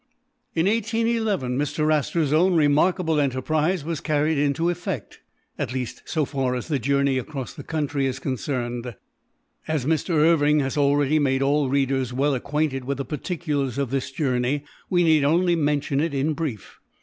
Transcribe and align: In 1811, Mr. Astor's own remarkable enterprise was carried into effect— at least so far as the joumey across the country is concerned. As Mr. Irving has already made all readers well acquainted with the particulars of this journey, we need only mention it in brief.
In 0.55 0.65
1811, 0.65 1.59
Mr. 1.59 1.93
Astor's 1.93 2.33
own 2.33 2.55
remarkable 2.55 3.19
enterprise 3.19 3.83
was 3.85 4.01
carried 4.01 4.39
into 4.39 4.71
effect— 4.71 5.19
at 5.59 5.73
least 5.75 6.01
so 6.05 6.25
far 6.25 6.55
as 6.55 6.69
the 6.69 6.79
joumey 6.79 7.19
across 7.19 7.53
the 7.53 7.61
country 7.61 8.07
is 8.07 8.17
concerned. 8.17 8.95
As 9.67 9.85
Mr. 9.85 10.15
Irving 10.17 10.59
has 10.61 10.75
already 10.75 11.19
made 11.19 11.43
all 11.43 11.69
readers 11.69 12.13
well 12.13 12.33
acquainted 12.33 12.83
with 12.83 12.97
the 12.97 13.05
particulars 13.05 13.77
of 13.77 13.91
this 13.91 14.09
journey, 14.09 14.63
we 14.89 15.03
need 15.03 15.23
only 15.23 15.55
mention 15.55 15.99
it 15.99 16.15
in 16.15 16.33
brief. 16.33 16.79